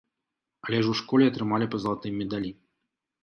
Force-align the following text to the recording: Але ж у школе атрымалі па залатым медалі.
Але 0.67 0.79
ж 0.85 0.93
у 0.93 0.95
школе 1.01 1.27
атрымалі 1.31 1.67
па 1.75 1.81
залатым 1.83 2.17
медалі. 2.21 2.51